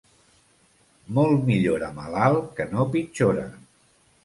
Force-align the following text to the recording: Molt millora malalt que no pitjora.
Molt 1.17 1.43
millora 1.51 1.91
malalt 1.99 2.49
que 2.61 2.69
no 2.73 2.89
pitjora. 2.97 3.47